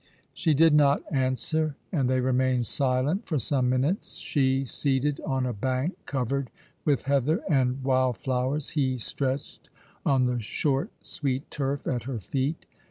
She 0.33 0.55
did 0.55 0.73
not 0.73 1.03
answer, 1.11 1.75
and 1.91 2.09
they 2.09 2.21
remained 2.21 2.65
silent 2.65 3.27
for 3.27 3.37
some 3.37 3.69
minutes, 3.69 4.15
she 4.17 4.65
seated 4.65 5.21
on 5.23 5.45
a 5.45 5.53
bank 5.53 5.95
covered 6.07 6.49
with 6.83 7.03
heather 7.03 7.43
and 7.47 7.83
wild 7.83 8.17
flowers; 8.17 8.71
he 8.71 8.97
stretched 8.97 9.69
on 10.03 10.25
the 10.25 10.39
short, 10.39 10.89
sweet 11.03 11.51
turf 11.51 11.85
at 11.85 12.05
her 12.05 12.17
feet. 12.19 12.65